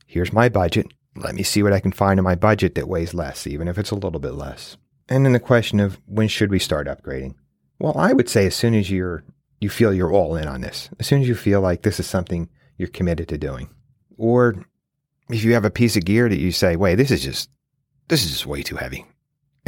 Here's 0.07 0.33
my 0.33 0.49
budget. 0.49 0.87
Let 1.17 1.35
me 1.35 1.43
see 1.43 1.63
what 1.63 1.73
I 1.73 1.81
can 1.81 1.93
find 1.93 2.19
in 2.19 2.25
my 2.25 2.35
budget 2.35 2.75
that 2.75 2.89
weighs 2.89 3.15
less, 3.15 3.47
even 3.47 3.69
if 3.69 3.79
it's 3.79 3.91
a 3.91 3.97
little 3.97 4.21
bit 4.21 4.35
less. 4.35 4.77
And 5.09 5.25
then 5.25 5.33
the 5.33 5.41
question 5.41 5.81
of 5.81 6.01
when 6.07 6.29
should 6.29 6.51
we 6.51 6.59
start 6.59 6.87
upgrading? 6.87 7.35
Well, 7.79 7.97
I 7.97 8.13
would 8.13 8.29
say 8.29 8.47
as 8.47 8.55
soon 8.55 8.75
as 8.75 8.91
you're 8.91 9.25
you 9.61 9.69
feel 9.69 9.93
you're 9.93 10.13
all 10.13 10.37
in 10.37 10.47
on 10.47 10.61
this, 10.61 10.89
as 11.01 11.07
soon 11.07 11.23
as 11.23 11.29
you 11.29 11.35
feel 11.35 11.61
like 11.61 11.83
this 11.83 11.99
is 11.99 12.07
something 12.07 12.49
you're 12.77 12.89
committed 12.89 13.29
to 13.29 13.39
doing, 13.39 13.69
or 14.17 14.65
if 15.29 15.43
you 15.43 15.55
have 15.55 15.65
a 15.65 15.71
piece 15.71 15.97
of 15.97 16.05
gear 16.05 16.29
that 16.29 16.39
you 16.39 16.53
say, 16.53 16.77
"Wait, 16.77 16.95
this 16.95 17.11
is 17.11 17.23
just 17.23 17.51
this 18.07 18.25
is 18.25 18.31
just 18.31 18.47
way 18.47 18.63
too 18.63 18.77
heavy 18.77 19.05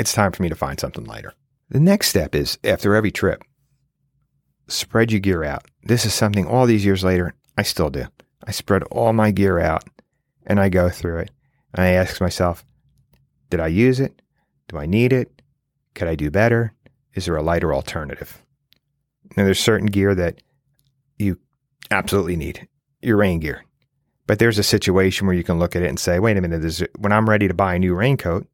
it's 0.01 0.15
time 0.15 0.33
for 0.33 0.43
me 0.43 0.49
to 0.49 0.55
find 0.55 0.81
something 0.81 1.05
lighter. 1.05 1.35
The 1.69 1.79
next 1.79 2.09
step 2.09 2.35
is 2.35 2.59
after 2.65 2.95
every 2.95 3.11
trip, 3.11 3.45
spread 4.67 5.13
your 5.13 5.21
gear 5.21 5.45
out. 5.45 5.67
This 5.83 6.07
is 6.07 6.15
something 6.15 6.47
all 6.47 6.65
these 6.65 6.87
years 6.87 7.05
later, 7.05 7.35
I 7.57 7.63
still 7.63 7.91
do. 7.91 8.05
I 8.45 8.53
spread 8.53 8.83
all 8.85 9.13
my 9.13 9.31
gear 9.31 9.59
out 9.59 9.85
and 10.47 10.61
I 10.61 10.69
go 10.69 10.89
through 10.89 11.19
it. 11.19 11.31
And 11.75 11.85
I 11.85 11.91
ask 11.91 12.21
myself, 12.21 12.65
did 13.49 13.61
I 13.61 13.69
use 13.69 14.01
it? 14.01 14.21
Do 14.69 14.79
I 14.79 14.87
need 14.87 15.13
it? 15.13 15.43
Could 15.95 16.09
I 16.09 16.15
do 16.15 16.31
better? 16.31 16.73
Is 17.15 17.27
there 17.27 17.37
a 17.37 17.43
lighter 17.43 17.75
alternative? 17.75 18.43
Now, 19.37 19.45
there's 19.45 19.61
certain 19.61 19.87
gear 19.87 20.15
that 20.15 20.43
you 21.19 21.39
absolutely 21.91 22.37
need 22.37 22.67
your 23.03 23.17
rain 23.17 23.41
gear. 23.41 23.65
But 24.27 24.39
there's 24.39 24.59
a 24.59 24.65
situation 24.65 25.27
where 25.27 25.37
you 25.37 25.45
can 25.45 25.59
look 25.59 25.75
at 25.75 25.83
it 25.83 25.89
and 25.89 25.99
say, 25.99 26.19
wait 26.19 26.37
a 26.37 26.41
minute, 26.41 26.91
when 26.99 27.13
I'm 27.13 27.29
ready 27.29 27.49
to 27.49 27.55
buy 27.55 27.75
a 27.75 27.79
new 27.79 27.95
raincoat, 27.95 28.47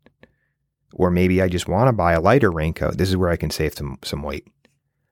or 0.94 1.10
maybe 1.10 1.42
I 1.42 1.48
just 1.48 1.68
want 1.68 1.88
to 1.88 1.92
buy 1.92 2.12
a 2.12 2.20
lighter 2.20 2.50
raincoat. 2.50 2.96
This 2.96 3.10
is 3.10 3.16
where 3.16 3.28
I 3.28 3.36
can 3.36 3.50
save 3.50 3.74
some, 3.74 3.98
some 4.02 4.22
weight. 4.22 4.46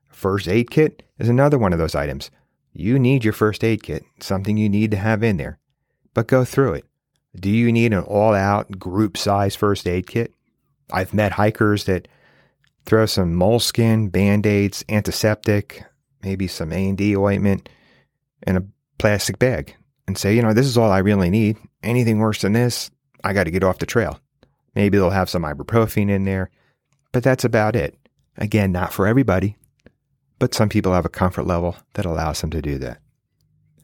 First 0.09 0.49
aid 0.49 0.71
kit 0.71 1.03
is 1.19 1.29
another 1.29 1.59
one 1.59 1.73
of 1.73 1.79
those 1.79 1.95
items. 1.95 2.31
You 2.75 2.99
need 2.99 3.23
your 3.23 3.33
first 3.33 3.63
aid 3.63 3.85
kit, 3.85 4.05
something 4.21 4.57
you 4.57 4.69
need 4.69 4.91
to 4.91 4.97
have 4.97 5.23
in 5.23 5.37
there. 5.37 5.59
But 6.13 6.27
go 6.27 6.45
through 6.45 6.75
it. 6.75 6.85
Do 7.39 7.49
you 7.49 7.73
need 7.73 7.93
an 7.93 8.03
all 8.03 8.35
out 8.35 8.79
group 8.79 9.17
size 9.17 9.55
first 9.55 9.87
aid 9.87 10.09
kit? 10.09 10.35
I've 10.93 11.15
met 11.15 11.33
hikers 11.33 11.85
that 11.85 12.09
throw 12.85 13.07
some 13.07 13.35
moleskin, 13.35 14.09
band 14.09 14.45
aids, 14.45 14.85
antiseptic, 14.89 15.85
maybe 16.23 16.49
some 16.49 16.73
A&D 16.73 17.17
ointment 17.17 17.69
in 18.47 18.57
a 18.57 18.65
plastic 18.99 19.39
bag 19.39 19.75
and 20.07 20.19
say, 20.19 20.35
you 20.35 20.43
know, 20.43 20.53
this 20.53 20.67
is 20.67 20.77
all 20.77 20.91
I 20.91 20.99
really 20.99 21.31
need. 21.31 21.57
anything 21.83 22.19
worse 22.19 22.43
than 22.43 22.53
this, 22.53 22.91
I 23.23 23.33
got 23.33 23.45
to 23.45 23.51
get 23.51 23.65
off 23.65 23.79
the 23.79 23.87
trail. 23.87 24.21
Maybe 24.75 24.99
they'll 24.99 25.11
have 25.11 25.31
some 25.31 25.43
ibuprofen 25.43 26.11
in 26.11 26.25
there, 26.25 26.51
but 27.13 27.23
that's 27.23 27.45
about 27.45 27.77
it. 27.77 27.97
Again, 28.37 28.73
not 28.73 28.93
for 28.93 29.07
everybody, 29.07 29.57
but 30.45 30.53
some 30.53 30.69
people 30.69 30.93
have 30.93 31.07
a 31.07 31.09
comfort 31.09 31.47
level 31.47 31.75
that 31.95 32.05
allows 32.05 32.43
them 32.43 32.51
to 32.51 32.61
do 32.61 32.77
that. 32.77 32.99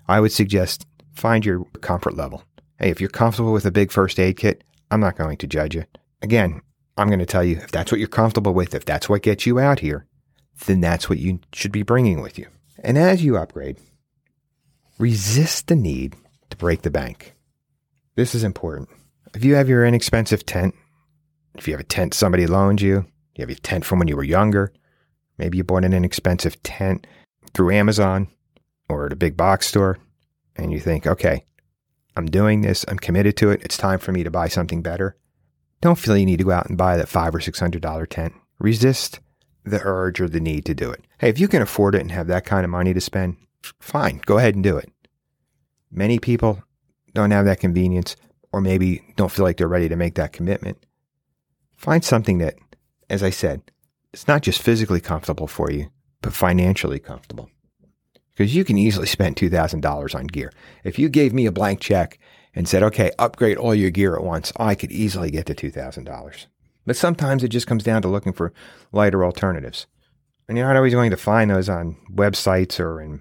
I 0.06 0.20
would 0.20 0.30
suggest 0.30 0.86
find 1.14 1.42
your 1.42 1.64
comfort 1.80 2.18
level. 2.18 2.44
Hey, 2.78 2.90
if 2.90 3.00
you're 3.00 3.08
comfortable 3.08 3.54
with 3.54 3.64
a 3.64 3.70
big 3.70 3.90
first 3.90 4.20
aid 4.20 4.36
kit, 4.36 4.62
I'm 4.90 5.00
not 5.00 5.16
going 5.16 5.38
to 5.38 5.46
judge 5.46 5.74
you. 5.74 5.86
Again, 6.20 6.60
I'm 6.98 7.06
going 7.06 7.18
to 7.18 7.24
tell 7.24 7.42
you 7.42 7.56
if 7.56 7.70
that's 7.70 7.90
what 7.90 7.98
you're 7.98 8.08
comfortable 8.08 8.52
with, 8.52 8.74
if 8.74 8.84
that's 8.84 9.08
what 9.08 9.22
gets 9.22 9.46
you 9.46 9.58
out 9.58 9.78
here, 9.78 10.04
then 10.66 10.82
that's 10.82 11.08
what 11.08 11.18
you 11.18 11.40
should 11.54 11.72
be 11.72 11.82
bringing 11.82 12.20
with 12.20 12.38
you. 12.38 12.46
And 12.84 12.98
as 12.98 13.24
you 13.24 13.38
upgrade, 13.38 13.78
resist 14.98 15.68
the 15.68 15.76
need 15.76 16.14
to 16.50 16.58
break 16.58 16.82
the 16.82 16.90
bank. 16.90 17.36
This 18.16 18.34
is 18.34 18.44
important. 18.44 18.90
If 19.34 19.46
you 19.46 19.54
have 19.54 19.70
your 19.70 19.86
inexpensive 19.86 20.44
tent, 20.44 20.74
if 21.54 21.66
you 21.66 21.72
have 21.72 21.80
a 21.80 21.84
tent 21.84 22.12
somebody 22.12 22.46
loaned 22.46 22.82
you, 22.82 23.06
you 23.34 23.40
have 23.44 23.48
your 23.48 23.56
tent 23.60 23.86
from 23.86 23.98
when 23.98 24.08
you 24.08 24.16
were 24.16 24.24
younger, 24.24 24.74
maybe 25.40 25.58
you 25.58 25.64
bought 25.64 25.84
an 25.84 25.94
inexpensive 25.94 26.62
tent 26.62 27.06
through 27.54 27.72
Amazon 27.72 28.28
or 28.88 29.06
at 29.06 29.12
a 29.12 29.16
big 29.16 29.36
box 29.36 29.66
store, 29.66 29.98
and 30.54 30.70
you 30.70 30.78
think, 30.78 31.06
okay, 31.06 31.44
I'm 32.14 32.26
doing 32.26 32.60
this, 32.60 32.84
I'm 32.86 32.98
committed 32.98 33.36
to 33.38 33.50
it, 33.50 33.62
it's 33.64 33.76
time 33.76 33.98
for 33.98 34.12
me 34.12 34.22
to 34.22 34.30
buy 34.30 34.48
something 34.48 34.82
better. 34.82 35.16
Don't 35.80 35.98
feel 35.98 36.16
you 36.16 36.26
need 36.26 36.38
to 36.38 36.44
go 36.44 36.50
out 36.50 36.68
and 36.68 36.76
buy 36.76 36.96
that 36.96 37.08
five 37.08 37.34
or 37.34 37.40
six 37.40 37.58
hundred 37.58 37.82
dollar 37.82 38.04
tent. 38.04 38.34
Resist 38.58 39.20
the 39.64 39.80
urge 39.82 40.20
or 40.20 40.28
the 40.28 40.40
need 40.40 40.66
to 40.66 40.74
do 40.74 40.90
it. 40.90 41.04
Hey, 41.18 41.30
if 41.30 41.38
you 41.38 41.48
can 41.48 41.62
afford 41.62 41.94
it 41.94 42.02
and 42.02 42.12
have 42.12 42.26
that 42.26 42.44
kind 42.44 42.64
of 42.64 42.70
money 42.70 42.92
to 42.92 43.00
spend, 43.00 43.36
fine, 43.80 44.20
go 44.26 44.36
ahead 44.36 44.54
and 44.54 44.62
do 44.62 44.76
it. 44.76 44.90
Many 45.90 46.18
people 46.18 46.62
don't 47.14 47.30
have 47.30 47.46
that 47.46 47.60
convenience 47.60 48.14
or 48.52 48.60
maybe 48.60 49.02
don't 49.16 49.32
feel 49.32 49.44
like 49.44 49.56
they're 49.56 49.68
ready 49.68 49.88
to 49.88 49.96
make 49.96 50.16
that 50.16 50.32
commitment. 50.32 50.84
Find 51.76 52.04
something 52.04 52.38
that, 52.38 52.56
as 53.08 53.22
I 53.22 53.30
said, 53.30 53.62
it's 54.12 54.28
not 54.28 54.42
just 54.42 54.62
physically 54.62 55.00
comfortable 55.00 55.46
for 55.46 55.70
you, 55.70 55.90
but 56.22 56.32
financially 56.32 56.98
comfortable. 56.98 57.50
Because 58.34 58.54
you 58.54 58.64
can 58.64 58.78
easily 58.78 59.06
spend 59.06 59.36
$2,000 59.36 60.14
on 60.14 60.26
gear. 60.26 60.52
If 60.84 60.98
you 60.98 61.08
gave 61.08 61.32
me 61.32 61.46
a 61.46 61.52
blank 61.52 61.80
check 61.80 62.18
and 62.54 62.68
said, 62.68 62.82
okay, 62.82 63.10
upgrade 63.18 63.56
all 63.56 63.74
your 63.74 63.90
gear 63.90 64.16
at 64.16 64.24
once, 64.24 64.52
I 64.56 64.74
could 64.74 64.90
easily 64.90 65.30
get 65.30 65.46
to 65.46 65.54
$2,000. 65.54 66.46
But 66.86 66.96
sometimes 66.96 67.44
it 67.44 67.48
just 67.48 67.66
comes 67.66 67.84
down 67.84 68.02
to 68.02 68.08
looking 68.08 68.32
for 68.32 68.52
lighter 68.92 69.24
alternatives. 69.24 69.86
And 70.48 70.56
you're 70.56 70.66
not 70.66 70.76
always 70.76 70.94
going 70.94 71.10
to 71.10 71.16
find 71.16 71.50
those 71.50 71.68
on 71.68 71.96
websites 72.12 72.80
or 72.80 73.00
in 73.00 73.20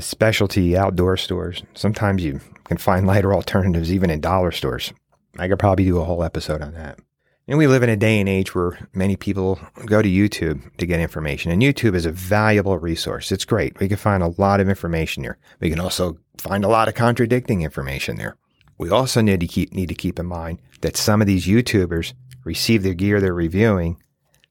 specialty 0.00 0.76
outdoor 0.76 1.16
stores. 1.16 1.62
Sometimes 1.74 2.24
you 2.24 2.40
can 2.64 2.78
find 2.78 3.06
lighter 3.06 3.32
alternatives 3.32 3.92
even 3.92 4.10
in 4.10 4.20
dollar 4.20 4.50
stores. 4.50 4.92
I 5.38 5.46
could 5.46 5.58
probably 5.58 5.84
do 5.84 6.00
a 6.00 6.04
whole 6.04 6.24
episode 6.24 6.62
on 6.62 6.74
that. 6.74 6.98
And 7.46 7.58
we 7.58 7.66
live 7.66 7.82
in 7.82 7.90
a 7.90 7.96
day 7.96 8.20
and 8.20 8.28
age 8.28 8.54
where 8.54 8.88
many 8.94 9.16
people 9.16 9.60
go 9.84 10.00
to 10.00 10.08
YouTube 10.08 10.74
to 10.78 10.86
get 10.86 11.00
information. 11.00 11.52
And 11.52 11.60
YouTube 11.60 11.94
is 11.94 12.06
a 12.06 12.12
valuable 12.12 12.78
resource. 12.78 13.30
It's 13.30 13.44
great. 13.44 13.78
We 13.80 13.88
can 13.88 13.98
find 13.98 14.22
a 14.22 14.34
lot 14.38 14.60
of 14.60 14.68
information 14.68 15.22
there. 15.22 15.36
We 15.60 15.68
can 15.68 15.78
also 15.78 16.16
find 16.38 16.64
a 16.64 16.68
lot 16.68 16.88
of 16.88 16.94
contradicting 16.94 17.60
information 17.60 18.16
there. 18.16 18.36
We 18.78 18.88
also 18.88 19.20
need 19.20 19.40
to 19.40 19.46
keep 19.46 19.72
need 19.72 19.90
to 19.90 19.94
keep 19.94 20.18
in 20.18 20.26
mind 20.26 20.60
that 20.80 20.96
some 20.96 21.20
of 21.20 21.26
these 21.26 21.46
YouTubers 21.46 22.14
receive 22.44 22.82
their 22.82 22.94
gear 22.94 23.20
they're 23.20 23.34
reviewing 23.34 24.02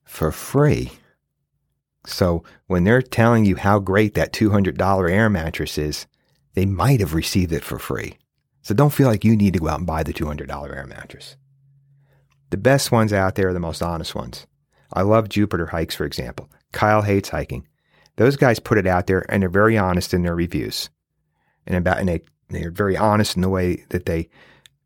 for 0.04 0.30
free. 0.30 0.92
So 2.06 2.44
when 2.66 2.84
they're 2.84 3.02
telling 3.02 3.44
you 3.44 3.56
how 3.56 3.80
great 3.80 4.14
that 4.14 4.32
$200 4.32 5.10
air 5.10 5.28
mattress 5.28 5.78
is, 5.78 6.06
they 6.54 6.66
might 6.66 7.00
have 7.00 7.14
received 7.14 7.52
it 7.52 7.64
for 7.64 7.78
free. 7.78 8.18
So 8.62 8.72
don't 8.72 8.92
feel 8.92 9.08
like 9.08 9.24
you 9.24 9.36
need 9.36 9.54
to 9.54 9.58
go 9.58 9.68
out 9.68 9.78
and 9.78 9.86
buy 9.86 10.02
the 10.02 10.12
$200 10.12 10.74
air 10.74 10.86
mattress. 10.86 11.36
The 12.54 12.58
best 12.58 12.92
ones 12.92 13.12
out 13.12 13.34
there 13.34 13.48
are 13.48 13.52
the 13.52 13.58
most 13.58 13.82
honest 13.82 14.14
ones. 14.14 14.46
I 14.92 15.02
love 15.02 15.28
Jupiter 15.28 15.66
hikes, 15.66 15.96
for 15.96 16.04
example. 16.04 16.48
Kyle 16.70 17.02
hates 17.02 17.30
hiking. 17.30 17.66
Those 18.14 18.36
guys 18.36 18.60
put 18.60 18.78
it 18.78 18.86
out 18.86 19.08
there 19.08 19.26
and 19.28 19.42
they're 19.42 19.50
very 19.50 19.76
honest 19.76 20.14
in 20.14 20.22
their 20.22 20.36
reviews. 20.36 20.88
And 21.66 21.76
about 21.76 21.98
and 21.98 22.08
they 22.08 22.20
they're 22.50 22.70
very 22.70 22.96
honest 22.96 23.34
in 23.34 23.42
the 23.42 23.48
way 23.48 23.84
that 23.88 24.06
they 24.06 24.28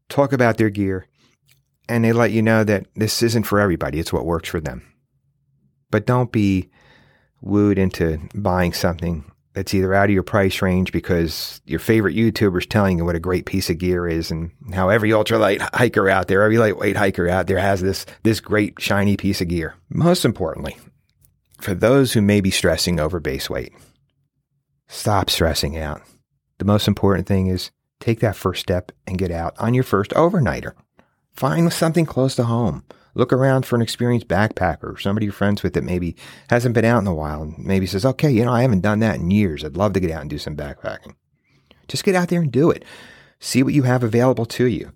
talk 0.09 0.33
about 0.33 0.57
their 0.57 0.71
gear 0.71 1.09
and 1.91 2.03
they 2.03 2.15
let 2.15 2.31
you 2.31 2.41
know 2.41 2.65
that 2.65 2.87
this 2.95 3.23
isn't 3.23 3.43
for 3.43 3.61
everybody. 3.61 3.99
It's 3.99 4.15
what 4.15 4.25
works 4.25 4.49
for 4.49 4.61
them. 4.61 4.91
But 5.91 6.07
don't 6.07 6.33
be 6.33 6.71
wooed 7.43 7.77
into 7.77 8.19
buying 8.35 8.73
something 8.73 9.31
that's 9.59 9.75
either 9.75 9.93
out 9.93 10.05
of 10.05 10.15
your 10.15 10.23
price 10.23 10.63
range 10.63 10.93
because 10.93 11.61
your 11.67 11.81
favorite 11.81 12.15
YouTuber 12.15 12.61
is 12.61 12.67
telling 12.67 12.97
you 12.97 13.05
what 13.05 13.17
a 13.17 13.21
great 13.21 13.45
piece 13.45 13.69
of 13.69 13.79
gear 13.79 14.07
is 14.07 14.31
and 14.31 14.53
how 14.73 14.89
every 14.89 15.11
ultralight 15.11 15.59
hiker 15.75 16.09
out 16.09 16.29
there, 16.29 16.43
every 16.43 16.59
lightweight 16.59 16.97
hiker 16.97 17.29
out 17.29 17.49
there 17.49 17.59
has 17.59 17.81
this, 17.81 18.07
this 18.23 18.39
great 18.39 18.81
shiny 18.81 19.17
piece 19.17 19.41
of 19.41 19.49
gear. 19.49 19.75
Most 19.91 20.25
importantly, 20.25 20.79
for 21.61 21.75
those 21.75 22.13
who 22.13 22.23
may 22.23 22.41
be 22.41 22.53
stressing 22.53 23.01
over 23.01 23.19
base 23.19 23.51
weight, 23.51 23.73
stop 24.87 25.29
stressing 25.29 25.77
out. 25.77 26.03
The 26.59 26.65
most 26.65 26.87
important 26.87 27.27
thing 27.27 27.49
is 27.49 27.73
take 27.99 28.21
that 28.21 28.37
first 28.37 28.61
step 28.61 28.93
and 29.09 29.19
get 29.19 29.33
out 29.33 29.57
on 29.59 29.75
your 29.75 29.83
first 29.83 30.13
overnighter. 30.13 30.75
Find 31.33 31.73
something 31.73 32.07
close 32.07 32.37
to 32.37 32.45
home. 32.45 32.85
Look 33.19 33.33
around 33.33 33.67
for 33.67 33.75
an 33.75 33.83
experienced 33.83 34.29
backpacker 34.29 34.99
somebody 34.99 35.27
you're 35.27 35.33
friends 35.33 35.65
with 35.65 35.75
that 35.75 35.83
maybe 35.83 36.15
hasn't 36.51 36.77
been 36.77 36.85
out 36.85 37.01
in 37.01 37.09
a 37.09 37.15
while 37.15 37.43
and 37.43 37.59
maybe 37.59 37.85
says, 37.85 38.07
okay, 38.07 38.31
you 38.31 38.45
know, 38.45 38.53
I 38.53 38.63
haven't 38.63 38.83
done 38.83 39.01
that 39.01 39.17
in 39.17 39.33
years. 39.33 39.65
I'd 39.65 39.77
love 39.77 39.93
to 39.95 40.01
get 40.01 40.13
out 40.13 40.21
and 40.21 40.31
do 40.31 40.39
some 40.39 40.57
backpacking. 40.57 41.17
Just 41.89 42.05
get 42.05 42.15
out 42.15 42.29
there 42.29 42.41
and 42.41 42.53
do 42.53 42.71
it. 42.71 42.85
See 43.41 43.65
what 43.65 43.75
you 43.75 43.83
have 43.83 44.05
available 44.05 44.47
to 44.47 44.67
you. 44.67 44.93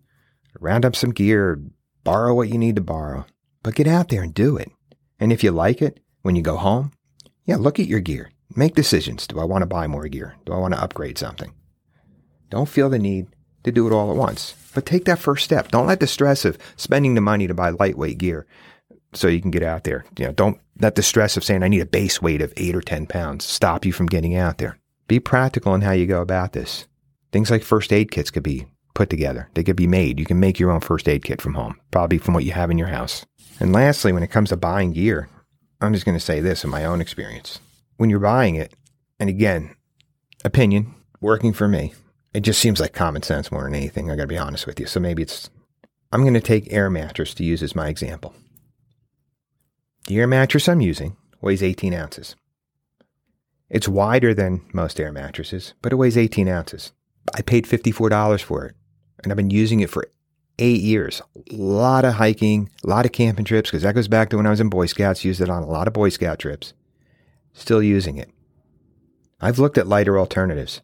Round 0.60 0.84
up 0.84 0.94
some 0.94 1.10
gear, 1.10 1.60
borrow 2.04 2.32
what 2.32 2.48
you 2.48 2.58
need 2.58 2.76
to 2.76 2.82
borrow, 2.82 3.26
but 3.64 3.74
get 3.74 3.88
out 3.88 4.08
there 4.08 4.22
and 4.22 4.32
do 4.32 4.56
it. 4.56 4.70
And 5.18 5.32
if 5.32 5.42
you 5.42 5.50
like 5.50 5.82
it, 5.82 5.98
when 6.22 6.36
you 6.36 6.42
go 6.42 6.56
home, 6.56 6.92
yeah, 7.44 7.56
look 7.56 7.80
at 7.80 7.88
your 7.88 8.00
gear. 8.00 8.30
Make 8.54 8.76
decisions. 8.76 9.26
Do 9.26 9.40
I 9.40 9.44
want 9.44 9.62
to 9.62 9.66
buy 9.66 9.88
more 9.88 10.06
gear? 10.06 10.36
Do 10.46 10.52
I 10.52 10.58
want 10.58 10.74
to 10.74 10.82
upgrade 10.82 11.18
something? 11.18 11.54
Don't 12.50 12.68
feel 12.68 12.88
the 12.88 13.00
need 13.00 13.31
to 13.64 13.72
do 13.72 13.86
it 13.86 13.92
all 13.92 14.10
at 14.10 14.16
once. 14.16 14.54
But 14.74 14.86
take 14.86 15.04
that 15.04 15.18
first 15.18 15.44
step. 15.44 15.68
Don't 15.68 15.86
let 15.86 16.00
the 16.00 16.06
stress 16.06 16.44
of 16.44 16.58
spending 16.76 17.14
the 17.14 17.20
money 17.20 17.46
to 17.46 17.54
buy 17.54 17.70
lightweight 17.70 18.18
gear 18.18 18.46
so 19.12 19.28
you 19.28 19.40
can 19.40 19.50
get 19.50 19.62
out 19.62 19.84
there. 19.84 20.04
You 20.18 20.26
know, 20.26 20.32
don't 20.32 20.58
let 20.80 20.94
the 20.94 21.02
stress 21.02 21.36
of 21.36 21.44
saying 21.44 21.62
I 21.62 21.68
need 21.68 21.80
a 21.80 21.86
base 21.86 22.22
weight 22.22 22.42
of 22.42 22.52
eight 22.56 22.74
or 22.74 22.80
10 22.80 23.06
pounds 23.06 23.44
stop 23.44 23.84
you 23.84 23.92
from 23.92 24.06
getting 24.06 24.34
out 24.34 24.58
there. 24.58 24.78
Be 25.08 25.20
practical 25.20 25.74
in 25.74 25.82
how 25.82 25.92
you 25.92 26.06
go 26.06 26.22
about 26.22 26.52
this. 26.52 26.86
Things 27.32 27.50
like 27.50 27.62
first 27.62 27.92
aid 27.92 28.10
kits 28.10 28.30
could 28.30 28.42
be 28.42 28.66
put 28.94 29.10
together. 29.10 29.48
They 29.54 29.64
could 29.64 29.76
be 29.76 29.86
made. 29.86 30.18
You 30.18 30.26
can 30.26 30.40
make 30.40 30.58
your 30.58 30.70
own 30.70 30.80
first 30.80 31.08
aid 31.08 31.24
kit 31.24 31.40
from 31.40 31.54
home, 31.54 31.78
probably 31.90 32.18
from 32.18 32.34
what 32.34 32.44
you 32.44 32.52
have 32.52 32.70
in 32.70 32.78
your 32.78 32.88
house. 32.88 33.24
And 33.60 33.72
lastly, 33.72 34.12
when 34.12 34.22
it 34.22 34.30
comes 34.30 34.50
to 34.50 34.56
buying 34.56 34.92
gear, 34.92 35.28
I'm 35.80 35.92
just 35.92 36.04
going 36.04 36.16
to 36.16 36.24
say 36.24 36.40
this 36.40 36.64
in 36.64 36.70
my 36.70 36.84
own 36.84 37.00
experience. 37.00 37.58
When 37.96 38.10
you're 38.10 38.18
buying 38.18 38.54
it, 38.54 38.74
and 39.18 39.28
again, 39.28 39.74
opinion, 40.44 40.94
working 41.20 41.52
for 41.52 41.68
me, 41.68 41.94
it 42.34 42.40
just 42.40 42.60
seems 42.60 42.80
like 42.80 42.92
common 42.92 43.22
sense 43.22 43.52
more 43.52 43.64
than 43.64 43.74
anything. 43.74 44.10
I 44.10 44.16
got 44.16 44.22
to 44.22 44.28
be 44.28 44.38
honest 44.38 44.66
with 44.66 44.80
you. 44.80 44.86
So 44.86 45.00
maybe 45.00 45.22
it's, 45.22 45.50
I'm 46.10 46.22
going 46.22 46.34
to 46.34 46.40
take 46.40 46.72
air 46.72 46.88
mattress 46.88 47.34
to 47.34 47.44
use 47.44 47.62
as 47.62 47.74
my 47.74 47.88
example. 47.88 48.34
The 50.06 50.18
air 50.18 50.26
mattress 50.26 50.68
I'm 50.68 50.80
using 50.80 51.16
weighs 51.40 51.62
18 51.62 51.94
ounces. 51.94 52.36
It's 53.68 53.88
wider 53.88 54.34
than 54.34 54.62
most 54.72 55.00
air 55.00 55.12
mattresses, 55.12 55.74
but 55.80 55.92
it 55.92 55.96
weighs 55.96 56.18
18 56.18 56.48
ounces. 56.48 56.92
I 57.34 57.42
paid 57.42 57.66
$54 57.66 58.42
for 58.42 58.66
it, 58.66 58.74
and 59.22 59.32
I've 59.32 59.36
been 59.36 59.50
using 59.50 59.80
it 59.80 59.90
for 59.90 60.10
eight 60.58 60.82
years. 60.82 61.22
A 61.50 61.54
lot 61.54 62.04
of 62.04 62.14
hiking, 62.14 62.68
a 62.84 62.88
lot 62.88 63.06
of 63.06 63.12
camping 63.12 63.44
trips, 63.44 63.70
because 63.70 63.82
that 63.82 63.94
goes 63.94 64.08
back 64.08 64.28
to 64.30 64.36
when 64.36 64.46
I 64.46 64.50
was 64.50 64.60
in 64.60 64.68
Boy 64.68 64.86
Scouts, 64.86 65.24
used 65.24 65.40
it 65.40 65.48
on 65.48 65.62
a 65.62 65.70
lot 65.70 65.86
of 65.86 65.94
Boy 65.94 66.08
Scout 66.10 66.38
trips. 66.38 66.74
Still 67.54 67.82
using 67.82 68.18
it. 68.18 68.30
I've 69.40 69.58
looked 69.58 69.78
at 69.78 69.88
lighter 69.88 70.18
alternatives 70.18 70.82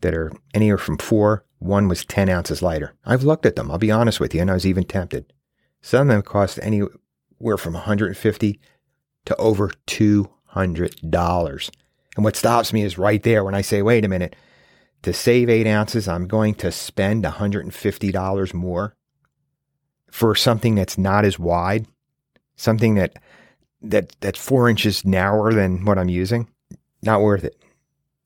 that 0.00 0.14
are 0.14 0.32
anywhere 0.54 0.78
from 0.78 0.98
four. 0.98 1.44
One 1.58 1.88
was 1.88 2.04
10 2.04 2.28
ounces 2.28 2.62
lighter. 2.62 2.94
I've 3.04 3.24
looked 3.24 3.46
at 3.46 3.56
them. 3.56 3.70
I'll 3.70 3.78
be 3.78 3.90
honest 3.90 4.20
with 4.20 4.34
you. 4.34 4.40
And 4.40 4.50
I 4.50 4.54
was 4.54 4.66
even 4.66 4.84
tempted. 4.84 5.32
Some 5.80 6.08
of 6.08 6.14
them 6.14 6.22
cost 6.22 6.58
anywhere 6.62 7.56
from 7.56 7.74
150 7.74 8.60
to 9.26 9.36
over 9.36 9.70
$200. 9.86 11.70
And 12.16 12.24
what 12.24 12.36
stops 12.36 12.72
me 12.72 12.82
is 12.82 12.98
right 12.98 13.22
there 13.22 13.44
when 13.44 13.54
I 13.54 13.60
say, 13.60 13.82
wait 13.82 14.04
a 14.04 14.08
minute, 14.08 14.36
to 15.02 15.12
save 15.12 15.48
eight 15.48 15.66
ounces, 15.66 16.08
I'm 16.08 16.26
going 16.26 16.54
to 16.56 16.72
spend 16.72 17.24
$150 17.24 18.54
more 18.54 18.96
for 20.10 20.34
something 20.34 20.74
that's 20.74 20.96
not 20.98 21.24
as 21.24 21.38
wide, 21.38 21.86
something 22.56 22.94
that 22.94 23.16
that 23.82 24.16
that's 24.20 24.38
four 24.38 24.68
inches 24.68 25.04
narrower 25.04 25.52
than 25.52 25.84
what 25.84 25.98
I'm 25.98 26.08
using. 26.08 26.48
Not 27.02 27.20
worth 27.20 27.44
it. 27.44 27.56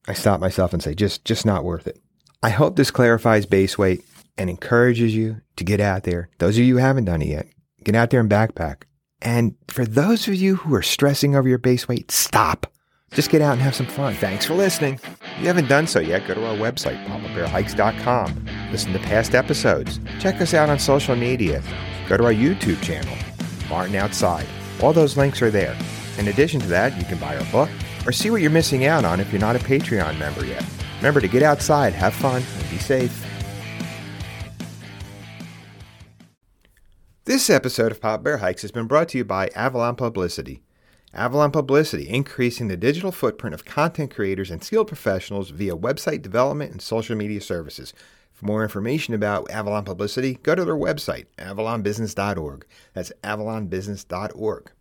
I 0.08 0.12
stop 0.14 0.40
myself 0.40 0.72
and 0.72 0.82
say, 0.82 0.94
just, 0.94 1.24
just 1.24 1.44
not 1.44 1.64
worth 1.64 1.86
it. 1.86 2.00
I 2.42 2.50
hope 2.50 2.76
this 2.76 2.90
clarifies 2.90 3.46
base 3.46 3.76
weight 3.76 4.04
and 4.38 4.48
encourages 4.48 5.14
you 5.14 5.42
to 5.56 5.64
get 5.64 5.80
out 5.80 6.04
there. 6.04 6.30
Those 6.38 6.56
of 6.56 6.64
you 6.64 6.74
who 6.74 6.80
haven't 6.80 7.04
done 7.04 7.22
it 7.22 7.28
yet, 7.28 7.46
get 7.84 7.94
out 7.94 8.10
there 8.10 8.20
and 8.20 8.30
backpack. 8.30 8.84
And 9.20 9.54
for 9.68 9.84
those 9.84 10.26
of 10.26 10.34
you 10.34 10.56
who 10.56 10.74
are 10.74 10.82
stressing 10.82 11.36
over 11.36 11.48
your 11.48 11.58
base 11.58 11.86
weight, 11.86 12.10
stop. 12.10 12.66
Just 13.12 13.30
get 13.30 13.42
out 13.42 13.52
and 13.52 13.60
have 13.60 13.74
some 13.74 13.86
fun. 13.86 14.14
Thanks 14.14 14.46
for 14.46 14.54
listening. 14.54 14.94
If 14.94 15.40
you 15.40 15.46
haven't 15.48 15.68
done 15.68 15.86
so 15.86 16.00
yet, 16.00 16.26
go 16.26 16.34
to 16.34 16.46
our 16.46 16.56
website, 16.56 17.04
papabearhikes.com. 17.06 18.46
Listen 18.70 18.92
to 18.92 18.98
past 19.00 19.34
episodes. 19.34 20.00
Check 20.20 20.40
us 20.40 20.54
out 20.54 20.70
on 20.70 20.78
social 20.78 21.16
media. 21.16 21.62
Go 22.08 22.16
to 22.16 22.24
our 22.24 22.32
YouTube 22.32 22.80
channel, 22.82 23.14
Martin 23.68 23.96
Outside. 23.96 24.46
All 24.80 24.92
those 24.92 25.16
links 25.16 25.42
are 25.42 25.50
there. 25.50 25.76
In 26.18 26.28
addition 26.28 26.60
to 26.60 26.66
that, 26.68 26.96
you 26.98 27.04
can 27.04 27.18
buy 27.18 27.36
our 27.36 27.52
book 27.52 27.68
or 28.06 28.12
see 28.12 28.30
what 28.30 28.40
you're 28.40 28.50
missing 28.50 28.84
out 28.84 29.04
on 29.04 29.20
if 29.20 29.32
you're 29.32 29.40
not 29.40 29.56
a 29.56 29.60
Patreon 29.60 30.18
member 30.18 30.44
yet. 30.44 30.64
Remember 30.98 31.20
to 31.20 31.28
get 31.28 31.42
outside, 31.42 31.92
have 31.94 32.14
fun, 32.14 32.42
and 32.58 32.70
be 32.70 32.78
safe. 32.78 33.26
This 37.24 37.48
episode 37.48 37.92
of 37.92 38.00
Papa 38.00 38.22
Bear 38.22 38.38
Hikes 38.38 38.62
has 38.62 38.72
been 38.72 38.86
brought 38.86 39.10
to 39.10 39.18
you 39.18 39.24
by 39.24 39.48
Avalon 39.54 39.94
Publicity. 39.94 40.62
Avalon 41.14 41.50
Publicity, 41.50 42.08
increasing 42.08 42.68
the 42.68 42.76
digital 42.76 43.12
footprint 43.12 43.54
of 43.54 43.64
content 43.64 44.14
creators 44.14 44.50
and 44.50 44.62
skilled 44.62 44.88
professionals 44.88 45.50
via 45.50 45.76
website 45.76 46.22
development 46.22 46.72
and 46.72 46.82
social 46.82 47.16
media 47.16 47.40
services. 47.40 47.92
For 48.32 48.46
more 48.46 48.62
information 48.62 49.12
about 49.14 49.50
Avalon 49.50 49.84
Publicity, 49.84 50.38
go 50.42 50.54
to 50.54 50.64
their 50.64 50.74
website, 50.74 51.26
avalonbusiness.org. 51.38 52.66
That's 52.94 53.12
avalonbusiness.org. 53.22 54.72